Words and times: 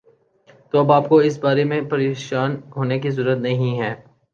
تو 0.69 0.79
اب 0.79 0.89
آ 0.91 0.99
پ 0.99 1.09
کو 1.09 1.15
اس 1.27 1.35
بارے 1.43 1.63
میں 1.65 1.81
پریشان 1.91 2.51
ہونے 2.75 2.99
کی 2.99 3.09
ضرورت 3.11 3.39
نہیں 3.39 3.73
ہے 3.79 3.93